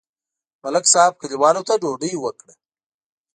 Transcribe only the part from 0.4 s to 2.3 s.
ملک صاحب کلیوالو ته ډوډۍ